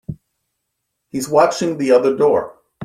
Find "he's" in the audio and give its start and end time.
1.09-1.29